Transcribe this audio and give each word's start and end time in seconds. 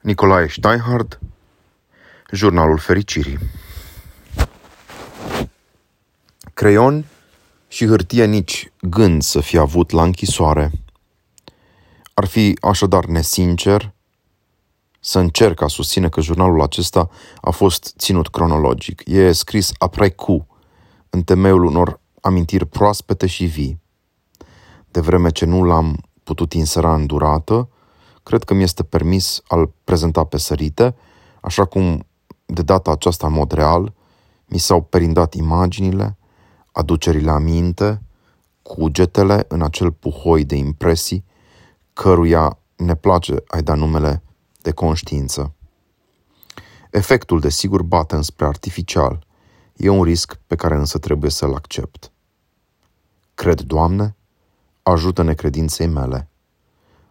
Nicolae 0.00 0.48
Steinhard, 0.48 1.20
Jurnalul 2.32 2.78
Fericirii 2.78 3.38
Creion 6.54 7.04
și 7.68 7.86
hârtie 7.86 8.24
nici 8.24 8.72
gând 8.80 9.22
să 9.22 9.40
fi 9.40 9.56
avut 9.56 9.90
la 9.90 10.02
închisoare. 10.02 10.70
Ar 12.14 12.26
fi 12.26 12.56
așadar 12.60 13.04
nesincer 13.04 13.92
să 15.00 15.18
încerc 15.18 15.62
a 15.62 15.66
susține 15.66 16.08
că 16.08 16.20
jurnalul 16.20 16.62
acesta 16.62 17.10
a 17.40 17.50
fost 17.50 17.94
ținut 17.98 18.28
cronologic. 18.28 19.02
E 19.06 19.32
scris 19.32 19.72
après 19.78 20.14
cu, 20.16 20.46
în 21.10 21.22
temeiul 21.22 21.64
unor 21.64 22.00
amintiri 22.20 22.66
proaspete 22.66 23.26
și 23.26 23.44
vii. 23.44 23.80
De 24.90 25.00
vreme 25.00 25.30
ce 25.30 25.44
nu 25.44 25.64
l-am 25.64 26.04
putut 26.22 26.52
insera 26.52 26.94
în 26.94 27.06
durată, 27.06 27.68
cred 28.22 28.44
că 28.44 28.54
mi 28.54 28.62
este 28.62 28.82
permis 28.82 29.42
al 29.46 29.72
prezenta 29.84 30.24
pe 30.24 30.36
sărite, 30.36 30.94
așa 31.40 31.64
cum 31.64 32.06
de 32.46 32.62
data 32.62 32.90
aceasta 32.90 33.26
în 33.26 33.32
mod 33.32 33.52
real 33.52 33.94
mi 34.46 34.58
s-au 34.58 34.82
perindat 34.82 35.34
imaginile, 35.34 36.16
aducerile 36.72 37.30
aminte, 37.30 38.02
cugetele 38.62 39.44
în 39.48 39.62
acel 39.62 39.92
puhoi 39.92 40.44
de 40.44 40.56
impresii, 40.56 41.24
căruia 41.92 42.58
ne 42.76 42.94
place 42.94 43.34
ai 43.46 43.62
da 43.62 43.74
numele 43.74 44.22
de 44.62 44.70
conștiință. 44.70 45.54
Efectul, 46.90 47.40
desigur, 47.40 47.82
bate 47.82 48.14
înspre 48.14 48.46
artificial. 48.46 49.26
E 49.76 49.88
un 49.88 50.02
risc 50.02 50.40
pe 50.46 50.56
care 50.56 50.74
însă 50.74 50.98
trebuie 50.98 51.30
să-l 51.30 51.54
accept. 51.54 52.12
Cred, 53.34 53.60
Doamne, 53.60 54.16
ajută 54.82 55.22
necredinței 55.22 55.86
mele. 55.86 56.28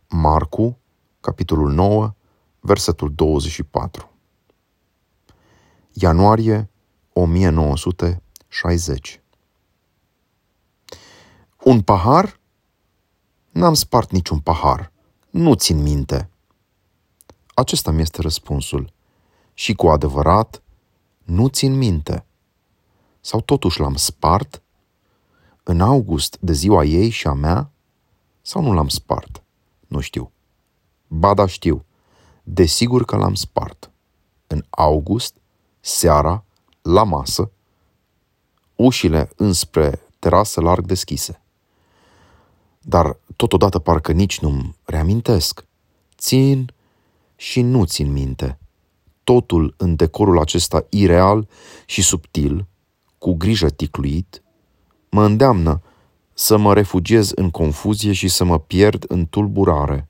Marcu, 0.08 0.78
capitolul 1.22 1.72
9, 1.72 2.14
versetul 2.60 3.14
24. 3.14 4.12
Ianuarie 5.94 6.70
1960 7.14 9.22
Un 11.64 11.82
pahar? 11.82 12.40
N-am 13.52 13.74
spart 13.74 14.12
niciun 14.12 14.40
pahar. 14.40 14.92
Nu 15.30 15.54
țin 15.54 15.82
minte. 15.82 16.30
Acesta 17.48 17.92
mi 17.92 18.02
este 18.02 18.22
răspunsul. 18.22 18.94
Și 19.54 19.74
cu 19.74 19.88
adevărat, 19.88 20.64
nu 21.24 21.48
țin 21.48 21.74
minte. 21.74 22.26
Sau 23.20 23.42
totuși 23.42 23.80
l-am 23.80 23.96
spart? 23.96 24.62
În 25.64 25.82
august 25.82 26.38
de 26.40 26.54
ziua 26.54 26.84
ei 26.84 27.10
și 27.10 27.28
a 27.28 27.34
mea? 27.34 27.72
Sau 28.42 28.62
nu 28.62 28.74
l-am 28.74 28.88
spart? 28.88 29.44
Nu 29.88 30.00
știu. 30.00 30.32
Ba 31.12 31.34
da 31.34 31.46
știu. 31.46 31.86
Desigur 32.44 33.06
că 33.06 33.16
l-am 33.16 33.34
spart. 33.34 33.92
În 34.48 34.64
august, 34.70 35.36
seara, 35.80 36.44
la 36.82 37.04
masă, 37.04 37.52
ușile 38.76 39.30
înspre 39.36 40.00
terasă 40.20 40.62
larg 40.62 40.86
deschise. 40.86 41.42
Dar 42.82 43.18
totodată 43.36 43.80
parcă 43.80 44.12
nici 44.12 44.40
nu-mi 44.40 44.76
reamintesc. 44.84 45.66
Țin 46.18 46.74
și 47.36 47.62
nu 47.62 47.86
țin 47.86 48.12
minte. 48.12 48.60
Totul 49.24 49.74
în 49.78 49.96
decorul 49.96 50.40
acesta 50.40 50.86
ireal 50.90 51.48
și 51.86 52.02
subtil, 52.02 52.68
cu 53.18 53.34
grijă 53.34 53.70
ticluit, 53.70 54.44
mă 55.10 55.24
îndeamnă 55.24 55.82
să 56.34 56.58
mă 56.58 56.74
refugiez 56.74 57.32
în 57.36 57.50
confuzie 57.50 58.14
și 58.14 58.28
să 58.28 58.44
mă 58.44 58.60
pierd 58.60 59.06
în 59.08 59.26
tulburare. 59.26 60.10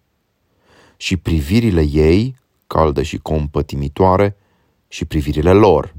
Și 1.02 1.18
privirile 1.18 1.82
ei, 1.82 2.36
calde 2.68 3.04
și 3.04 3.18
compătimitoare, 3.18 4.38
și 4.88 5.06
privirile 5.06 5.54
lor, 5.54 5.96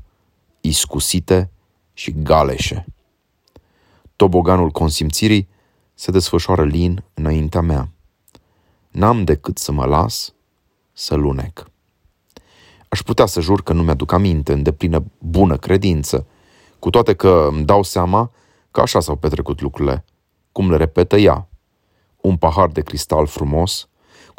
iscusite 0.61 1.51
și 1.93 2.15
galeșe. 2.23 2.85
Toboganul 4.17 4.71
consimțirii 4.71 5.49
se 5.95 6.11
desfășoară 6.11 6.65
lin 6.65 7.05
înaintea 7.15 7.61
mea. 7.61 7.93
N-am 8.91 9.25
decât 9.25 9.59
să 9.59 9.73
mă 9.73 9.85
las 9.85 10.35
să 10.93 11.15
lunec. 11.15 11.71
Aș 12.89 13.03
putea 13.03 13.27
să 13.27 13.41
jur 13.41 13.63
că 13.63 13.73
nu 13.73 13.83
mi-aduc 13.83 14.13
aminte 14.13 14.53
în 14.53 14.63
deplină 14.63 15.05
bună 15.19 15.57
credință, 15.57 16.27
cu 16.79 16.91
toate 16.91 17.15
că 17.15 17.49
îmi 17.53 17.65
dau 17.65 17.83
seama 17.83 18.31
că 18.71 18.81
așa 18.81 19.01
s-au 19.01 19.17
petrecut 19.17 19.61
lucrurile, 19.61 20.05
cum 20.53 20.71
le 20.71 20.77
repetă 20.77 21.17
ea. 21.17 21.49
Un 22.21 22.37
pahar 22.37 22.69
de 22.69 22.81
cristal 22.81 23.27
frumos, 23.27 23.89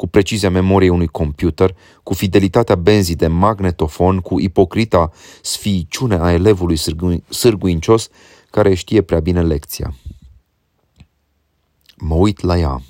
cu 0.02 0.08
precizia 0.08 0.50
memoriei 0.50 0.90
unui 0.90 1.06
computer, 1.06 1.76
cu 2.02 2.14
fidelitatea 2.14 2.74
benzii 2.74 3.14
de 3.14 3.26
magnetofon, 3.26 4.20
cu 4.20 4.40
ipocrita 4.40 5.10
sfiiciune 5.42 6.14
a 6.14 6.32
elevului 6.32 6.76
sârgu- 6.76 7.22
sârguincios 7.28 8.08
care 8.50 8.74
știe 8.74 9.02
prea 9.02 9.20
bine 9.20 9.42
lecția. 9.42 9.94
Mă 11.96 12.14
uit 12.14 12.40
la 12.40 12.58
ea. 12.58 12.82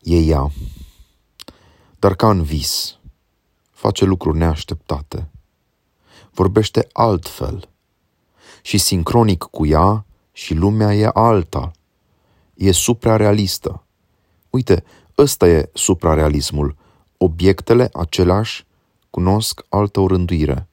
E 0.00 0.16
ea. 0.16 0.50
Dar 1.98 2.14
ca 2.14 2.30
în 2.30 2.42
vis, 2.42 2.98
face 3.70 4.04
lucruri 4.04 4.38
neașteptate. 4.38 5.28
Vorbește 6.30 6.88
altfel. 6.92 7.68
Și 8.62 8.78
sincronic 8.78 9.42
cu 9.42 9.66
ea 9.66 10.06
și 10.32 10.54
lumea 10.54 10.94
e 10.94 11.10
alta. 11.12 11.70
E 12.54 12.72
suprarealistă. 12.72 13.84
Uite, 14.52 14.84
ăsta 15.22 15.48
e 15.48 15.70
suprarealismul. 15.74 16.76
Obiectele 17.16 17.88
aceleași 17.92 18.66
cunosc 19.10 19.64
altă 19.68 20.00
orânduire. 20.00 20.68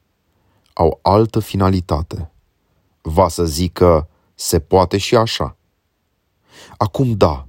Au 0.73 0.99
altă 1.01 1.39
finalitate. 1.39 2.31
Va 3.01 3.27
să 3.27 3.45
zică, 3.45 4.09
se 4.35 4.59
poate 4.59 4.97
și 4.97 5.15
așa. 5.15 5.55
Acum 6.77 7.13
da, 7.17 7.47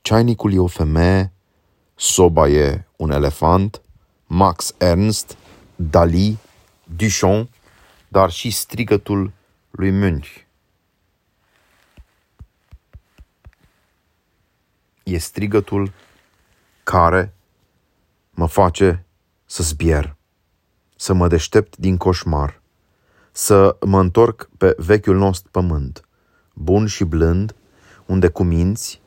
ceainicul 0.00 0.52
e 0.52 0.58
o 0.58 0.66
femeie, 0.66 1.32
soba 1.94 2.48
e 2.48 2.84
un 2.96 3.10
elefant, 3.10 3.80
Max 4.26 4.74
Ernst, 4.78 5.36
Dali, 5.76 6.38
Duchamp, 6.96 7.50
dar 8.08 8.30
și 8.30 8.50
strigătul 8.50 9.32
lui 9.70 9.90
Munch. 9.90 10.28
E 15.02 15.18
strigătul 15.18 15.92
care 16.90 17.34
mă 18.30 18.46
face 18.46 19.04
să 19.46 19.62
zbier, 19.62 20.16
să 20.96 21.12
mă 21.12 21.28
deștept 21.28 21.76
din 21.76 21.96
coșmar, 21.96 22.62
să 23.32 23.76
mă 23.84 24.00
întorc 24.00 24.50
pe 24.58 24.74
vechiul 24.76 25.16
nostru 25.16 25.50
pământ, 25.50 26.08
bun 26.54 26.86
și 26.86 27.04
blând, 27.04 27.54
unde 28.06 28.28
cu 28.28 28.42
minți 28.42 29.02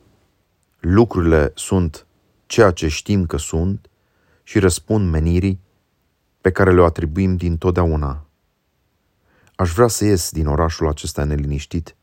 lucrurile 0.80 1.52
sunt 1.54 2.06
ceea 2.46 2.70
ce 2.70 2.88
știm 2.88 3.26
că 3.26 3.36
sunt 3.36 3.90
și 4.42 4.58
răspund 4.58 5.10
menirii 5.10 5.60
pe 6.40 6.50
care 6.50 6.72
le 6.72 6.82
atribuim 6.82 7.36
din 7.36 7.56
totdeauna. 7.56 8.26
Aș 9.56 9.72
vrea 9.72 9.88
să 9.88 10.04
ies 10.04 10.30
din 10.30 10.46
orașul 10.46 10.88
acesta 10.88 11.24
neliniștit, 11.24 11.96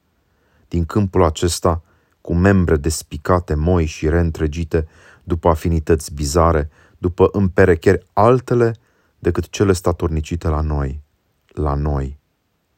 din 0.68 0.86
câmpul 0.86 1.24
acesta 1.24 1.84
cu 2.22 2.34
membre 2.34 2.75
despicate, 2.75 3.53
moi 3.53 3.86
și 3.86 4.09
reîntregite 4.09 4.88
după 5.23 5.49
afinități 5.49 6.13
bizare, 6.13 6.69
după 6.97 7.29
împerecheri 7.31 8.05
altele 8.13 8.75
decât 9.19 9.49
cele 9.49 9.73
statornicite 9.73 10.47
la 10.47 10.61
noi, 10.61 11.01
la 11.47 11.73
noi, 11.73 12.17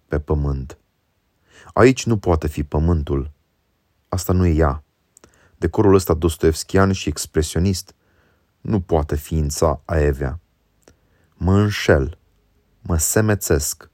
pe 0.08 0.20
pământ. 0.20 0.78
Aici 1.74 2.06
nu 2.06 2.18
poate 2.18 2.48
fi 2.48 2.64
pământul. 2.64 3.32
Asta 4.10 4.34
nu 4.34 4.46
e 4.46 4.56
ea. 4.56 4.84
Decorul 5.58 5.94
ăsta 5.94 6.14
dostoevskian 6.14 6.92
și 6.92 7.10
expresionist 7.10 7.94
nu 8.62 8.80
poate 8.80 9.16
ființa 9.16 9.82
aevea. 9.86 10.40
Mă 11.34 11.58
înșel, 11.58 12.18
mă 12.82 12.98
semețesc, 12.98 13.90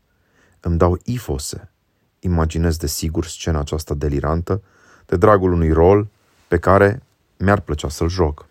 îmi 0.60 0.78
dau 0.78 1.00
ifose, 1.04 1.72
imaginez 2.20 2.78
de 2.78 2.88
sigur 2.88 3.26
scena 3.26 3.60
aceasta 3.60 3.94
delirantă, 3.94 4.62
de 5.06 5.18
dragul 5.18 5.52
unui 5.52 5.72
rol 5.72 6.08
pe 6.48 6.58
care 6.58 7.04
mi-ar 7.40 7.60
plăcea 7.60 7.90
să-l 7.90 8.10
joc. 8.10 8.46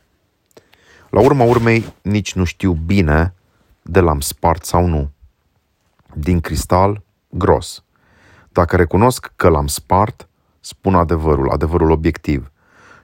La 1.10 1.20
urma 1.20 1.44
urmei, 1.44 1.94
nici 2.02 2.34
nu 2.34 2.44
știu 2.44 2.72
bine 2.72 3.34
de 3.82 4.00
l-am 4.00 4.20
spart 4.20 4.64
sau 4.64 4.86
nu. 4.86 5.10
Din 6.14 6.40
cristal, 6.40 7.02
gros. 7.28 7.82
Dacă 8.52 8.76
recunosc 8.76 9.32
că 9.36 9.48
l-am 9.48 9.66
spart, 9.66 10.28
spun 10.60 10.94
adevărul, 10.94 11.50
adevărul 11.50 11.90
obiectiv. 11.90 12.50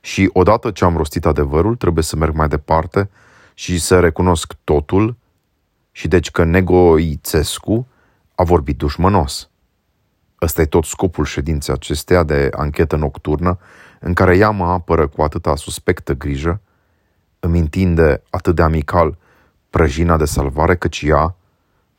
Și 0.01 0.31
odată 0.33 0.71
ce 0.71 0.85
am 0.85 0.97
rostit 0.97 1.27
adevărul, 1.27 1.77
trebuie 1.77 2.05
să 2.05 2.17
merg 2.17 2.35
mai 2.35 2.49
departe 2.49 3.11
și 3.55 3.79
să 3.79 4.01
recunosc 4.01 4.55
totul 4.65 5.17
și 5.93 6.09
deci 6.09 6.31
că 6.31 6.45
Negoițescu 6.45 7.87
a 8.35 8.43
vorbit 8.43 8.77
dușmănos. 8.77 9.49
Ăsta 10.43 10.61
e 10.61 10.67
tot 10.67 10.85
scopul 10.85 11.25
ședinței 11.25 11.75
acesteia 11.75 12.23
de 12.23 12.49
anchetă 12.53 12.97
nocturnă, 12.97 13.59
în 14.06 14.15
care 14.15 14.37
ea 14.37 14.51
mă 14.51 14.65
apără 14.65 15.06
cu 15.06 15.23
atâta 15.23 15.56
suspectă 15.56 16.12
grijă, 16.12 16.61
îmi 17.41 17.59
întinde 17.59 18.23
atât 18.31 18.55
de 18.55 18.62
amical 18.62 19.19
prăjina 19.71 20.17
de 20.17 20.25
salvare, 20.25 20.77
căci 20.77 21.03
ea, 21.03 21.37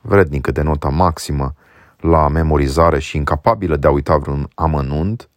vrednică 0.02 0.52
de 0.52 0.62
nota 0.62 0.90
maximă 0.90 1.56
la 2.00 2.28
memorizare 2.28 3.00
și 3.00 3.18
incapabilă 3.18 3.75
de 3.75 3.88
a 3.88 3.90
uita 3.92 4.18
vreun 4.18 4.50
amănunt, 4.56 5.30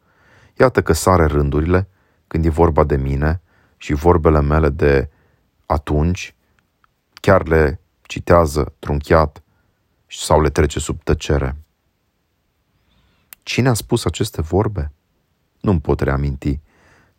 iată 0.59 0.83
că 0.83 0.93
sare 0.93 1.25
rândurile 1.25 1.89
când 2.27 2.45
e 2.45 2.49
vorba 2.49 2.85
de 2.85 2.97
mine 2.97 3.41
și 3.77 3.93
vorbele 3.93 4.41
mele 4.41 4.69
de 4.69 5.11
atunci, 5.67 6.35
chiar 7.15 7.47
le 7.47 7.81
citează 8.03 8.75
trunchiat 8.79 9.43
sau 10.07 10.41
le 10.41 10.49
trece 10.49 10.79
sub 10.79 11.03
tăcere. 11.03 11.57
Cine 13.43 13.69
a 13.69 13.75
spus 13.75 14.05
aceste 14.05 14.43
vorbe? 14.43 14.93
Nu-mi 15.61 15.81
pot 15.81 16.01
reaminti. 16.01 16.61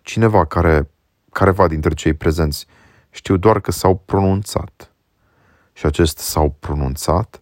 Cineva 0.02 0.46
care, 0.46 0.90
careva 1.32 1.68
dintre 1.68 1.94
cei 1.94 2.14
prezenți, 2.14 2.66
știu 3.10 3.38
doar 3.38 3.60
că 3.60 3.72
s-au 3.72 3.98
pronunțat. 3.98 4.92
Și 5.74 5.86
acest 5.86 6.18
s-au 6.18 6.56
pronunțat, 6.60 7.42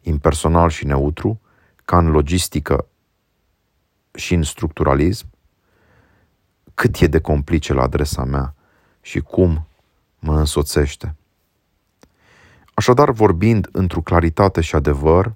impersonal 0.00 0.68
și 0.68 0.86
neutru, 0.86 1.40
ca 1.84 1.98
în 1.98 2.10
logistică 2.10 2.86
și 4.14 4.34
în 4.34 4.42
structuralism, 4.42 5.26
cât 6.74 7.00
e 7.00 7.06
de 7.06 7.20
complice 7.20 7.72
la 7.72 7.82
adresa 7.82 8.24
mea 8.24 8.54
și 9.00 9.20
cum 9.20 9.66
mă 10.18 10.38
însoțește. 10.38 11.14
Așadar, 12.74 13.10
vorbind 13.10 13.68
într-o 13.72 14.00
claritate 14.00 14.60
și 14.60 14.74
adevăr, 14.74 15.34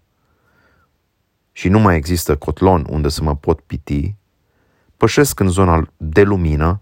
și 1.53 1.69
nu 1.69 1.79
mai 1.79 1.97
există 1.97 2.37
cotlon 2.37 2.87
unde 2.91 3.09
să 3.09 3.23
mă 3.23 3.37
pot 3.37 3.61
piti, 3.61 4.15
pășesc 4.99 5.41
în 5.41 5.49
zona 5.49 5.89
de 5.97 6.23
lumină 6.23 6.81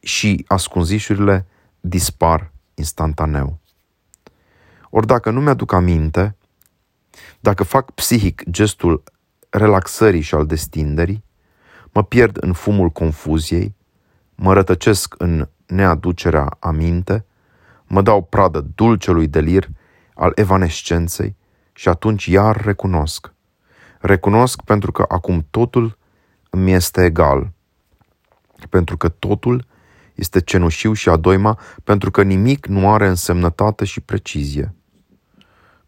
și 0.00 0.44
ascunzișurile 0.48 1.46
dispar 1.80 2.52
instantaneu. 2.74 3.58
Ori 4.90 5.06
dacă 5.06 5.30
nu 5.30 5.40
mi-aduc 5.40 5.72
aminte, 5.72 6.36
dacă 7.40 7.64
fac 7.64 7.90
psihic 7.90 8.50
gestul 8.50 9.02
relaxării 9.48 10.20
și 10.20 10.34
al 10.34 10.46
destinderii, 10.46 11.24
mă 11.92 12.04
pierd 12.04 12.42
în 12.42 12.52
fumul 12.52 12.90
confuziei, 12.90 13.74
mă 14.34 14.52
rătăcesc 14.52 15.14
în 15.18 15.48
neaducerea 15.66 16.56
aminte, 16.58 17.24
mă 17.86 18.02
dau 18.02 18.22
pradă 18.22 18.66
dulcelui 18.74 19.28
delir 19.28 19.68
al 20.14 20.32
evanescenței 20.34 21.36
și 21.72 21.88
atunci 21.88 22.26
iar 22.26 22.64
recunosc. 22.64 23.32
Recunosc 24.00 24.62
pentru 24.62 24.92
că 24.92 25.04
acum 25.08 25.46
totul 25.50 25.97
îmi 26.58 26.72
este 26.72 27.04
egal, 27.04 27.52
pentru 28.68 28.96
că 28.96 29.08
totul 29.08 29.66
este 30.14 30.40
cenușiu 30.40 30.92
și 30.92 31.08
adoima, 31.08 31.58
pentru 31.84 32.10
că 32.10 32.22
nimic 32.22 32.66
nu 32.66 32.92
are 32.92 33.06
însemnătate 33.06 33.84
și 33.84 34.00
precizie. 34.00 34.74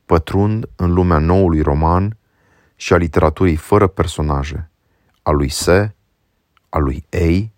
Pătrund 0.06 0.69
în 0.76 0.93
lumea 0.93 1.19
noului 1.19 1.61
roman 1.61 2.17
și 2.76 2.93
a 2.93 2.96
literaturii 2.96 3.56
fără 3.56 3.87
personaje, 3.87 4.70
a 5.22 5.31
lui 5.31 5.49
Se, 5.49 5.94
a 6.69 6.78
lui 6.78 7.06
Ei, 7.08 7.52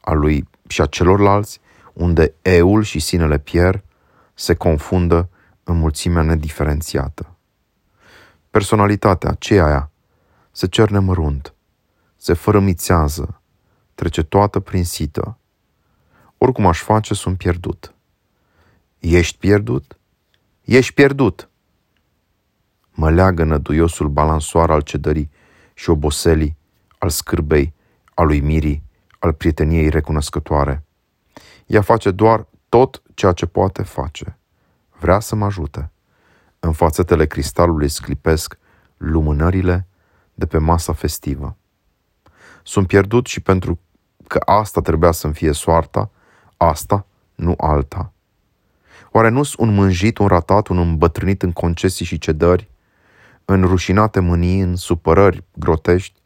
a 0.00 0.12
lui 0.12 0.48
și 0.68 0.80
a 0.80 0.86
celorlalți, 0.86 1.60
unde 1.92 2.34
eul 2.42 2.82
și 2.82 2.98
sinele 2.98 3.38
pier 3.38 3.82
se 4.34 4.54
confundă 4.54 5.28
în 5.62 5.78
mulțimea 5.78 6.22
nediferențiată. 6.22 7.36
Personalitatea, 8.50 9.34
ce 9.38 9.60
aia, 9.60 9.90
se 10.50 10.66
cerne 10.66 10.98
mărunt, 10.98 11.53
se 12.24 12.32
fărămițează, 12.32 13.40
trece 13.94 14.22
toată 14.22 14.60
prin 14.60 14.84
sită. 14.84 15.38
Oricum 16.38 16.66
aș 16.66 16.80
face, 16.80 17.14
sunt 17.14 17.38
pierdut. 17.38 17.94
Ești 18.98 19.38
pierdut? 19.38 19.98
Ești 20.62 20.94
pierdut! 20.94 21.48
Mă 22.90 23.10
leagă 23.10 23.44
năduiosul 23.44 24.08
balansoar 24.08 24.70
al 24.70 24.80
cedării 24.80 25.30
și 25.74 25.90
oboselii, 25.90 26.56
al 26.98 27.08
scârbei, 27.08 27.74
al 28.14 28.28
uimirii, 28.28 28.82
al 29.18 29.32
prieteniei 29.32 29.88
recunoscătoare. 29.88 30.84
Ea 31.66 31.82
face 31.82 32.10
doar 32.10 32.46
tot 32.68 33.02
ceea 33.14 33.32
ce 33.32 33.46
poate 33.46 33.82
face. 33.82 34.38
Vrea 34.98 35.20
să 35.20 35.34
mă 35.34 35.44
ajute. 35.44 35.90
În 36.60 36.72
fațetele 36.72 37.26
cristalului 37.26 37.88
sclipesc 37.88 38.58
lumânările 38.96 39.86
de 40.34 40.46
pe 40.46 40.58
masa 40.58 40.92
festivă. 40.92 41.56
Sunt 42.66 42.86
pierdut 42.86 43.26
și 43.26 43.40
pentru 43.40 43.78
că 44.26 44.40
asta 44.44 44.80
trebuia 44.80 45.10
să-mi 45.10 45.34
fie 45.34 45.52
soarta, 45.52 46.10
asta, 46.56 47.06
nu 47.34 47.54
alta. 47.56 48.12
Oare 49.10 49.28
nu 49.28 49.42
sunt 49.42 49.68
un 49.68 49.74
mânjit, 49.74 50.18
un 50.18 50.26
ratat, 50.26 50.68
un 50.68 50.78
îmbătrânit 50.78 51.42
în 51.42 51.52
concesii 51.52 52.04
și 52.04 52.18
cedări, 52.18 52.70
în 53.44 53.62
rușinate 53.62 54.20
mânii, 54.20 54.60
în 54.60 54.76
supărări 54.76 55.44
grotești, 55.52 56.20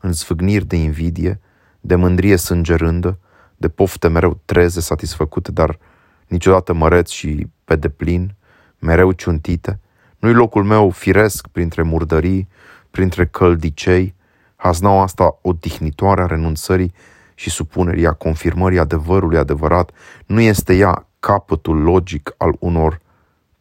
în 0.00 0.12
sfâgniri 0.12 0.66
de 0.66 0.76
invidie, 0.76 1.40
de 1.80 1.94
mândrie 1.94 2.36
sângerândă, 2.36 3.18
de 3.56 3.68
pofte 3.68 4.08
mereu 4.08 4.40
treze, 4.44 4.80
satisfăcute, 4.80 5.52
dar 5.52 5.78
niciodată 6.26 6.72
măreț 6.72 7.10
și 7.10 7.46
pe 7.64 7.76
deplin, 7.76 8.34
mereu 8.78 9.12
ciuntite. 9.12 9.80
Nu-i 10.18 10.32
locul 10.32 10.64
meu 10.64 10.90
firesc 10.90 11.46
printre 11.46 11.82
murdării, 11.82 12.48
printre 12.90 13.26
căldicei, 13.26 14.14
haznaua 14.62 15.02
asta 15.02 15.38
odihnitoare 15.40 16.22
a 16.22 16.26
renunțării 16.26 16.94
și 17.34 17.50
supunerii, 17.50 18.06
a 18.06 18.12
confirmării 18.12 18.78
adevărului 18.78 19.38
adevărat, 19.38 19.90
nu 20.26 20.40
este 20.40 20.74
ea 20.74 21.06
capătul 21.20 21.82
logic 21.82 22.34
al 22.36 22.56
unor 22.58 23.00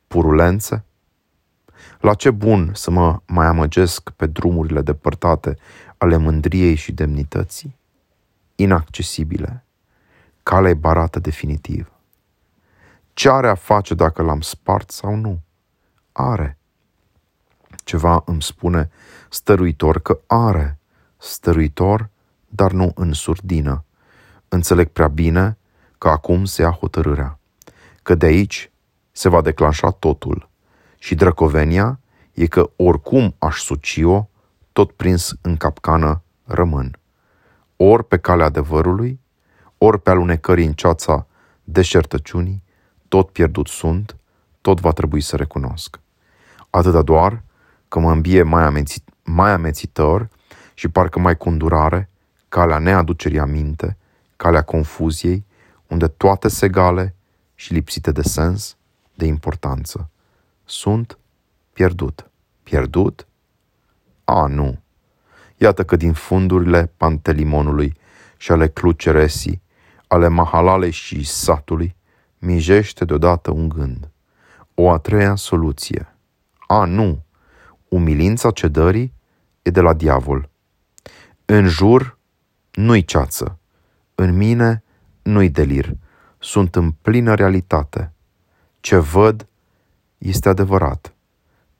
purulențe? 0.08 0.84
La 2.00 2.14
ce 2.14 2.32
bun 2.32 2.72
să 2.74 2.92
mă 2.92 3.20
mai 3.26 3.46
amăgesc 3.46 4.10
pe 4.10 4.26
drumurile 4.26 4.82
depărtate 4.82 5.58
ale 5.98 6.18
mândriei 6.18 6.76
și 6.76 6.92
demnității? 6.92 7.78
Inaccesibile. 8.56 9.66
Calea 10.44 10.70
e 10.70 10.74
barată 10.74 11.20
definitiv. 11.20 11.92
Ce 13.14 13.30
are 13.30 13.50
a 13.50 13.56
face 13.56 13.94
dacă 13.94 14.22
l-am 14.22 14.42
spart 14.42 14.92
sau 14.92 15.16
nu? 15.16 15.40
Are. 16.12 16.58
Ceva 17.84 18.22
îmi 18.26 18.42
spune 18.42 18.90
stăruitor 19.30 20.00
că 20.00 20.20
are. 20.28 20.76
Stăruitor, 21.22 22.10
dar 22.48 22.72
nu 22.72 22.92
în 22.96 23.14
surdină. 23.14 23.84
Înțeleg 24.48 24.88
prea 24.88 25.08
bine 25.08 25.58
că 25.98 26.08
acum 26.08 26.46
se 26.46 26.62
ia 26.62 26.72
hotărârea. 26.72 27.40
Că 28.04 28.16
de 28.16 28.26
aici 28.26 28.72
se 29.12 29.30
va 29.30 29.42
declanșa 29.42 29.90
totul. 29.90 30.50
Și 30.98 31.16
drăcovenia 31.16 32.00
e 32.34 32.48
că 32.48 32.70
oricum 32.76 33.36
aș 33.40 33.60
suci-o, 33.60 34.28
tot 34.72 34.92
prins 34.92 35.34
în 35.42 35.58
capcană 35.58 36.22
rămân. 36.44 37.00
Ori 37.76 38.06
pe 38.06 38.18
calea 38.18 38.46
adevărului, 38.46 39.20
ori 39.78 40.02
pe 40.02 40.10
alunecării 40.10 40.66
în 40.66 40.74
ceața 40.74 41.28
deșertăciunii, 41.64 42.64
tot 43.08 43.30
pierdut 43.30 43.68
sunt, 43.68 44.16
tot 44.62 44.80
va 44.80 44.92
trebui 44.92 45.22
să 45.22 45.36
recunosc. 45.36 46.00
Atâta 46.70 47.02
doar 47.02 47.44
că 47.88 48.00
mă 48.00 48.12
îmbie 48.12 48.44
mai, 48.44 48.64
amențit, 48.64 49.10
mai 49.24 49.52
amețitor 49.52 50.30
și 50.82 50.88
parcă 50.88 51.20
mai 51.20 51.38
cundurare, 51.38 52.10
calea 52.50 52.78
neaducerii 52.78 53.40
aminte, 53.40 53.98
calea 54.36 54.62
confuziei, 54.62 55.46
unde 55.88 56.08
toate 56.08 56.48
segale 56.48 57.16
și 57.56 57.74
lipsite 57.74 58.12
de 58.12 58.22
sens, 58.22 58.78
de 59.16 59.26
importanță. 59.26 60.10
Sunt 60.66 61.18
pierdut. 61.74 62.30
Pierdut? 62.64 63.28
A, 64.24 64.46
nu. 64.46 64.80
Iată 65.58 65.84
că 65.84 65.96
din 65.96 66.14
fundurile 66.14 66.92
pantelimonului 66.98 67.98
și 68.38 68.52
ale 68.52 68.68
cluceresii, 68.68 69.62
ale 70.08 70.28
mahalalei 70.28 70.92
și 70.92 71.24
satului, 71.24 71.96
mijește 72.38 73.06
deodată 73.06 73.52
un 73.52 73.70
gând. 73.70 74.10
O 74.74 74.92
a 74.92 74.98
treia 74.98 75.36
soluție. 75.36 76.16
A, 76.68 76.86
nu. 76.86 77.24
Umilința 77.88 78.52
cedării 78.52 79.14
e 79.62 79.70
de 79.70 79.82
la 79.82 79.94
diavol. 79.94 80.50
În 81.54 81.68
jur 81.68 82.18
nu-i 82.72 83.06
ceață. 83.06 83.60
În 84.16 84.38
mine 84.38 84.84
nu-i 85.22 85.50
delir. 85.50 85.98
Sunt 86.40 86.76
în 86.76 86.92
plină 86.92 87.34
realitate. 87.34 88.14
Ce 88.80 88.98
văd 88.98 89.48
este 90.18 90.50
adevărat. 90.50 91.14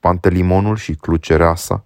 Pantelimonul 0.00 0.76
și 0.76 0.94
clucereasa 0.94 1.84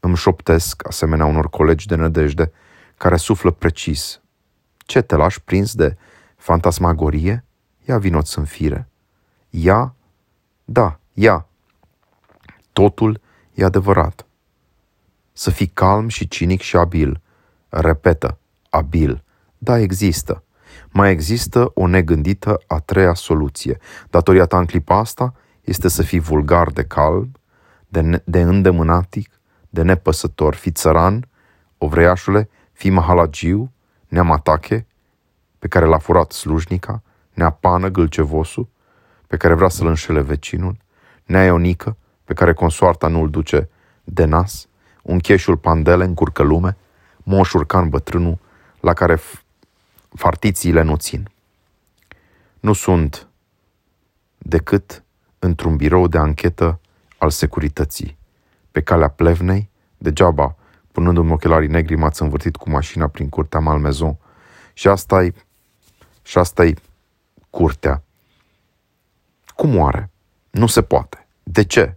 îmi 0.00 0.16
șoptesc, 0.16 0.86
asemenea 0.86 1.26
unor 1.26 1.50
colegi 1.50 1.86
de 1.86 1.94
nădejde, 1.94 2.52
care 2.96 3.16
suflă 3.16 3.50
precis. 3.50 4.20
Ce 4.76 5.00
te 5.00 5.16
lași 5.16 5.42
prins 5.42 5.74
de 5.74 5.96
fantasmagorie? 6.36 7.44
Ia 7.84 7.98
vinoți 7.98 8.38
în 8.38 8.44
fire. 8.44 8.88
Ia? 9.50 9.94
Da, 10.64 10.98
ia. 11.12 11.46
Totul 12.72 13.20
e 13.54 13.64
adevărat. 13.64 14.26
Să 15.32 15.50
fii 15.50 15.66
calm 15.66 16.08
și 16.08 16.28
cinic 16.28 16.60
și 16.60 16.76
abil. 16.76 17.20
Repetă, 17.68 18.38
abil. 18.70 19.24
Da, 19.58 19.78
există. 19.78 20.44
Mai 20.88 21.10
există 21.10 21.70
o 21.74 21.86
negândită 21.86 22.60
a 22.66 22.78
treia 22.78 23.14
soluție. 23.14 23.78
Datoria 24.10 24.44
ta 24.44 24.58
în 24.58 24.66
clipa 24.66 24.98
asta 24.98 25.34
este 25.60 25.88
să 25.88 26.02
fii 26.02 26.18
vulgar 26.18 26.70
de 26.70 26.84
calm, 26.84 27.32
de, 27.88 28.00
ne- 28.00 28.22
de 28.24 28.40
îndemânatic, 28.40 29.40
de 29.68 29.82
nepăsător, 29.82 30.54
fii 30.54 30.70
țăran, 30.70 31.28
ovreiașule, 31.78 32.48
fii 32.72 32.90
mahalagiu, 32.90 33.72
neamatache, 34.08 34.86
pe 35.58 35.68
care 35.68 35.84
l-a 35.86 35.98
furat 35.98 36.32
slujnica, 36.32 37.02
neapană 37.32 37.88
gâlcevosul, 37.88 38.68
pe 39.26 39.36
care 39.36 39.54
vrea 39.54 39.68
să-l 39.68 39.86
înșele 39.86 40.20
vecinul, 40.20 40.76
neaionică, 41.24 41.96
pe 42.24 42.34
care 42.34 42.52
consoarta 42.52 43.08
nu-l 43.08 43.30
duce 43.30 43.68
de 44.04 44.24
nas, 44.24 44.68
un 45.02 45.18
cheșul 45.18 45.56
pandele 45.56 46.04
încurcă 46.04 46.42
lume, 46.42 46.76
moș 47.16 47.52
urcan 47.52 47.88
bătrânul, 47.88 48.38
la 48.80 48.92
care 48.92 49.16
f- 49.16 49.42
fartițiile 50.14 50.82
nu 50.82 50.96
țin. 50.96 51.30
Nu 52.60 52.72
sunt 52.72 53.28
decât 54.38 55.04
într-un 55.38 55.76
birou 55.76 56.06
de 56.06 56.18
anchetă 56.18 56.80
al 57.18 57.30
securității. 57.30 58.18
Pe 58.70 58.82
calea 58.82 59.08
plevnei, 59.08 59.70
degeaba, 59.98 60.56
punându-mi 60.92 61.32
ochelarii 61.32 61.68
negri, 61.68 61.96
m-ați 61.96 62.22
învârtit 62.22 62.56
cu 62.56 62.70
mașina 62.70 63.08
prin 63.08 63.28
curtea 63.28 63.60
Malmezon. 63.60 64.16
Și 64.72 64.88
asta 64.88 65.22
e, 65.22 65.34
și 66.22 66.38
asta 66.38 66.64
e 66.64 66.74
curtea. 67.50 68.02
Cum 69.54 69.76
oare? 69.76 70.10
Nu 70.50 70.66
se 70.66 70.82
poate. 70.82 71.26
De 71.42 71.64
ce? 71.64 71.94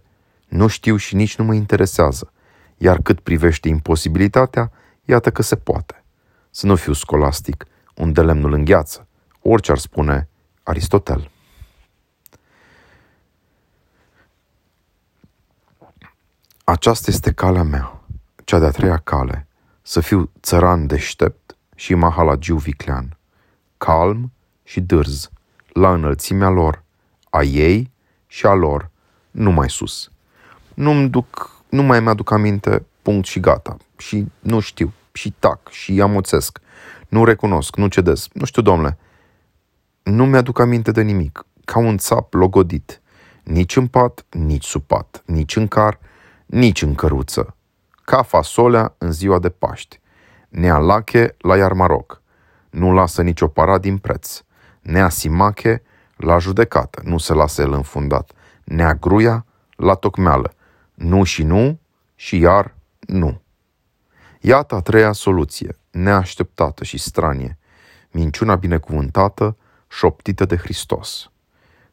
Nu 0.48 0.66
știu 0.66 0.96
și 0.96 1.14
nici 1.14 1.36
nu 1.36 1.44
mă 1.44 1.54
interesează. 1.54 2.32
Iar 2.76 3.00
cât 3.02 3.20
privește 3.20 3.68
imposibilitatea, 3.68 4.72
iată 5.04 5.30
că 5.30 5.42
se 5.42 5.56
poate. 5.56 6.04
Să 6.50 6.66
nu 6.66 6.76
fiu 6.76 6.92
scolastic, 6.92 7.66
unde 7.94 8.22
lemnul 8.22 8.52
îngheață, 8.52 9.06
orice 9.40 9.70
ar 9.70 9.78
spune 9.78 10.28
Aristotel. 10.62 11.30
Aceasta 16.64 17.10
este 17.10 17.32
calea 17.32 17.62
mea, 17.62 18.02
cea 18.44 18.58
de-a 18.58 18.70
treia 18.70 18.98
cale, 18.98 19.46
să 19.82 20.00
fiu 20.00 20.30
țăran 20.40 20.86
deștept 20.86 21.56
și 21.74 21.94
mahalagiu 21.94 22.56
viclean, 22.56 23.16
calm 23.76 24.32
și 24.62 24.80
dârz, 24.80 25.30
la 25.72 25.92
înălțimea 25.92 26.48
lor, 26.48 26.82
a 27.30 27.42
ei 27.42 27.90
și 28.26 28.46
a 28.46 28.52
lor, 28.52 28.90
nu 29.30 29.50
mai 29.50 29.70
sus. 29.70 30.10
Nu-mi 30.74 31.08
duc, 31.08 31.53
nu 31.74 31.82
mai 31.82 32.00
mi-aduc 32.00 32.30
aminte, 32.30 32.86
punct 33.02 33.26
și 33.26 33.40
gata. 33.40 33.76
Și 33.96 34.26
nu 34.40 34.60
știu, 34.60 34.92
și 35.12 35.34
tac, 35.38 35.68
și 35.68 36.00
amuțesc. 36.00 36.58
Nu 37.08 37.24
recunosc, 37.24 37.76
nu 37.76 37.86
cedez. 37.86 38.28
Nu 38.32 38.44
știu, 38.44 38.62
domnule, 38.62 38.98
nu 40.02 40.26
mi-aduc 40.26 40.58
aminte 40.58 40.90
de 40.90 41.02
nimic. 41.02 41.46
Ca 41.64 41.78
un 41.78 41.98
țap 41.98 42.34
logodit. 42.34 43.00
Nici 43.42 43.76
în 43.76 43.86
pat, 43.86 44.24
nici 44.30 44.64
sub 44.64 44.82
pat, 44.82 45.22
nici 45.26 45.56
în 45.56 45.66
car, 45.66 45.98
nici 46.46 46.82
în 46.82 46.94
căruță. 46.94 47.56
Ca 48.04 48.22
fasolea 48.22 48.94
în 48.98 49.12
ziua 49.12 49.38
de 49.38 49.48
Paști. 49.48 50.00
Nea 50.48 50.78
lache 50.78 51.34
la 51.38 51.56
iarmaroc. 51.56 52.22
Nu 52.70 52.92
lasă 52.92 53.22
nicio 53.22 53.48
para 53.48 53.78
din 53.78 53.98
preț. 53.98 54.42
Nea 54.80 55.08
simache 55.08 55.82
la 56.16 56.38
judecată. 56.38 57.02
Nu 57.04 57.18
se 57.18 57.32
lasă 57.32 57.62
el 57.62 57.72
înfundat. 57.72 58.32
Nea 58.64 58.94
gruia 58.94 59.46
la 59.76 59.94
tocmeală. 59.94 60.54
Nu 60.94 61.24
și 61.24 61.42
nu 61.42 61.80
și 62.14 62.38
iar 62.38 62.74
nu. 63.00 63.42
Iată 64.40 64.74
a 64.74 64.80
treia 64.80 65.12
soluție, 65.12 65.78
neașteptată 65.90 66.84
și 66.84 66.98
stranie. 66.98 67.58
Minciuna 68.10 68.56
binecuvântată, 68.56 69.56
șoptită 69.88 70.44
de 70.44 70.56
Hristos. 70.56 71.30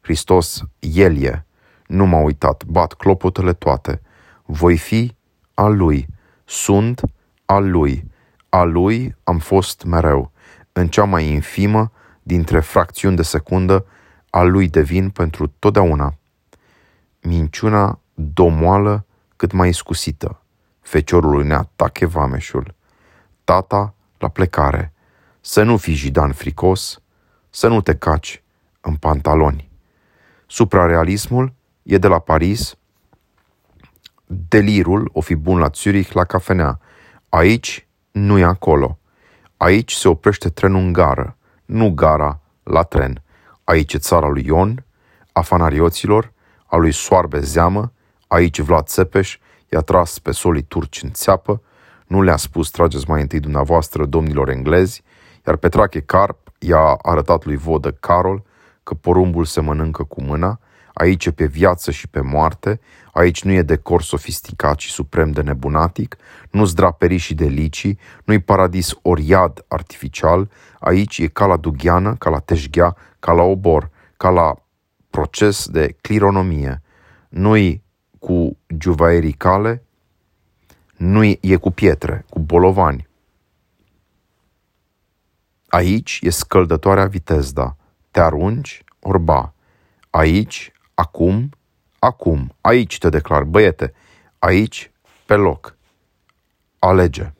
Hristos, 0.00 0.62
El 0.78 1.22
e. 1.22 1.46
Nu 1.86 2.06
m-a 2.06 2.20
uitat, 2.20 2.64
bat 2.64 2.92
clopotele 2.92 3.52
toate. 3.52 4.00
Voi 4.44 4.76
fi 4.76 5.16
al 5.54 5.76
Lui. 5.76 6.06
Sunt 6.44 7.00
al 7.44 7.70
Lui. 7.70 8.10
A 8.48 8.62
Lui 8.62 9.16
am 9.24 9.38
fost 9.38 9.84
mereu. 9.84 10.32
În 10.72 10.88
cea 10.88 11.04
mai 11.04 11.28
infimă 11.28 11.92
dintre 12.22 12.60
fracțiuni 12.60 13.16
de 13.16 13.22
secundă, 13.22 13.86
a 14.30 14.42
Lui 14.42 14.68
devin 14.68 15.10
pentru 15.10 15.46
totdeauna. 15.46 16.14
Minciuna 17.20 18.00
domoală 18.14 19.06
cât 19.36 19.52
mai 19.52 19.68
iscusită. 19.68 20.42
Feciorului 20.80 21.46
ne 21.46 21.54
atache 21.54 22.06
vameșul. 22.06 22.74
Tata 23.44 23.94
la 24.18 24.28
plecare. 24.28 24.92
Să 25.40 25.62
nu 25.62 25.76
fii 25.76 25.94
jidan 25.94 26.32
fricos, 26.32 27.00
să 27.50 27.68
nu 27.68 27.80
te 27.80 27.94
caci 27.94 28.42
în 28.80 28.94
pantaloni. 28.94 29.70
Suprarealismul 30.46 31.52
e 31.82 31.98
de 31.98 32.06
la 32.06 32.18
Paris, 32.18 32.76
delirul 34.26 35.10
o 35.12 35.20
fi 35.20 35.34
bun 35.34 35.58
la 35.58 35.70
Zurich 35.74 36.12
la 36.12 36.24
cafenea. 36.24 36.80
Aici 37.28 37.86
nu 38.10 38.38
e 38.38 38.44
acolo. 38.44 38.98
Aici 39.56 39.92
se 39.92 40.08
oprește 40.08 40.48
trenul 40.48 40.80
în 40.80 40.92
gară, 40.92 41.36
nu 41.64 41.90
gara 41.90 42.40
la 42.62 42.82
tren. 42.82 43.22
Aici 43.64 43.92
e 43.92 43.98
țara 43.98 44.28
lui 44.28 44.44
Ion, 44.44 44.84
a 45.32 45.40
fanarioților, 45.40 46.32
a 46.66 46.76
lui 46.76 46.92
Soarbe 46.92 47.40
Zeamă, 47.40 47.92
aici 48.32 48.60
Vlad 48.60 48.86
Țepeș 48.86 49.38
i-a 49.68 49.80
tras 49.80 50.18
pe 50.18 50.30
solii 50.30 50.62
turci 50.62 51.02
în 51.02 51.10
țeapă, 51.10 51.62
nu 52.06 52.22
le-a 52.22 52.36
spus 52.36 52.70
trageți 52.70 53.08
mai 53.08 53.20
întâi 53.20 53.40
dumneavoastră 53.40 54.06
domnilor 54.06 54.48
englezi, 54.48 55.02
iar 55.46 55.56
Petrache 55.56 56.00
Carp 56.00 56.52
i-a 56.58 56.98
arătat 57.02 57.44
lui 57.44 57.56
Vodă 57.56 57.90
Carol 57.90 58.42
că 58.82 58.94
porumbul 58.94 59.44
se 59.44 59.60
mănâncă 59.60 60.02
cu 60.04 60.22
mâna, 60.22 60.60
aici 60.92 61.26
e 61.26 61.30
pe 61.30 61.46
viață 61.46 61.90
și 61.90 62.08
pe 62.08 62.20
moarte, 62.20 62.80
aici 63.12 63.44
nu 63.44 63.52
e 63.52 63.62
decor 63.62 64.02
sofisticat 64.02 64.78
și 64.78 64.90
suprem 64.90 65.30
de 65.30 65.42
nebunatic, 65.42 66.16
nu-s 66.50 66.74
draperii 66.74 67.16
și 67.16 67.34
delicii, 67.34 67.98
nu-i 68.24 68.38
paradis 68.38 68.94
oriad 69.02 69.64
artificial, 69.68 70.50
aici 70.80 71.18
e 71.18 71.26
ca 71.26 71.46
la 71.46 71.56
dugheană, 71.56 72.14
ca 72.14 72.30
la 72.30 72.38
teșghea, 72.38 72.96
ca 73.18 73.32
la 73.32 73.42
obor, 73.42 73.90
ca 74.16 74.30
la 74.30 74.54
proces 75.10 75.66
de 75.68 75.96
clironomie. 76.00 76.82
Nu-i 77.28 77.81
cu 78.22 78.56
juvaierii 78.78 79.32
cale, 79.32 79.82
nu 80.96 81.24
e 81.24 81.56
cu 81.60 81.70
pietre, 81.70 82.24
cu 82.28 82.38
bolovani. 82.38 83.08
Aici 85.68 86.18
e 86.22 86.30
scăldătoarea 86.30 87.06
vitezda. 87.06 87.76
Te 88.10 88.20
arunci, 88.20 88.84
orba. 89.00 89.54
Aici, 90.10 90.72
acum, 90.94 91.50
acum. 91.98 92.54
Aici 92.60 92.98
te 92.98 93.08
declar, 93.08 93.44
băiete. 93.44 93.92
Aici, 94.38 94.90
pe 95.26 95.34
loc. 95.34 95.76
Alege. 96.78 97.32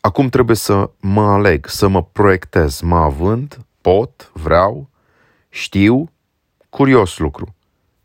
Acum 0.00 0.28
trebuie 0.28 0.56
să 0.56 0.90
mă 1.00 1.30
aleg, 1.30 1.66
să 1.66 1.88
mă 1.88 2.04
proiectez, 2.04 2.80
mă 2.80 2.96
având, 2.96 3.58
pot, 3.80 4.30
vreau, 4.34 4.88
știu, 5.48 6.10
curios 6.68 7.18
lucru. 7.18 7.52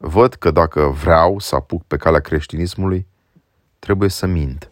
Văd 0.05 0.33
că 0.33 0.51
dacă 0.51 0.81
vreau 0.81 1.39
să 1.39 1.55
apuc 1.55 1.83
pe 1.83 1.98
calea 1.98 2.19
creștinismului, 2.19 3.07
trebuie 3.79 4.10
să 4.10 4.25
mint. 4.25 4.72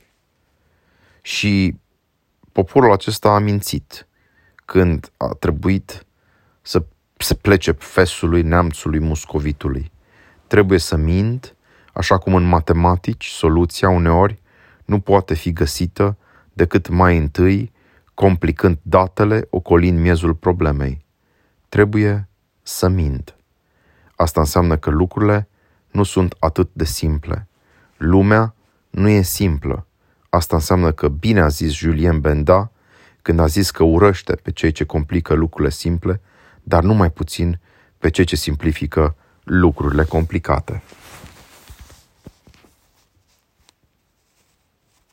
Și 1.21 1.79
poporul 2.51 2.91
acesta 2.91 3.29
a 3.29 3.39
mințit 3.39 4.07
când 4.65 5.11
a 5.17 5.27
trebuit 5.27 6.05
să 6.61 6.83
se 7.17 7.35
plece 7.35 7.71
fesului 7.71 8.41
neamțului 8.41 8.99
muscovitului. 8.99 9.91
Trebuie 10.47 10.79
să 10.79 10.95
mint, 10.95 11.55
așa 11.93 12.17
cum 12.17 12.35
în 12.35 12.43
matematici 12.43 13.27
soluția 13.27 13.89
uneori 13.89 14.41
nu 14.85 14.99
poate 14.99 15.33
fi 15.33 15.53
găsită 15.53 16.17
decât 16.53 16.87
mai 16.87 17.17
întâi 17.17 17.71
complicând 18.13 18.77
datele, 18.81 19.47
ocolind 19.49 19.99
miezul 19.99 20.35
problemei. 20.35 21.05
Trebuie 21.69 22.27
să 22.61 22.87
mint. 22.87 23.35
Asta 24.21 24.39
înseamnă 24.39 24.77
că 24.77 24.89
lucrurile 24.89 25.47
nu 25.91 26.03
sunt 26.03 26.35
atât 26.39 26.69
de 26.73 26.83
simple. 26.83 27.47
Lumea 27.97 28.55
nu 28.89 29.09
e 29.09 29.21
simplă. 29.21 29.85
Asta 30.29 30.55
înseamnă 30.55 30.91
că 30.91 31.07
bine 31.07 31.41
a 31.41 31.47
zis 31.47 31.73
Julien 31.73 32.19
Benda 32.19 32.71
când 33.21 33.39
a 33.39 33.45
zis 33.45 33.71
că 33.71 33.83
urăște 33.83 34.35
pe 34.35 34.51
cei 34.51 34.71
ce 34.71 34.83
complică 34.83 35.33
lucrurile 35.33 35.71
simple, 35.73 36.21
dar 36.63 36.83
nu 36.83 36.93
mai 36.93 37.11
puțin 37.11 37.59
pe 37.97 38.09
cei 38.09 38.25
ce 38.25 38.35
simplifică 38.35 39.15
lucrurile 39.43 40.03
complicate. 40.03 40.81